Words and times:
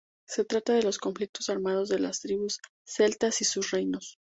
Se 0.25 0.43
trata 0.45 0.73
de 0.73 0.81
los 0.81 0.97
conflictos 0.97 1.47
armados 1.49 1.87
de 1.87 1.99
las 1.99 2.21
tribus 2.21 2.59
celtas 2.83 3.39
y 3.41 3.45
sus 3.45 3.69
reinos. 3.69 4.17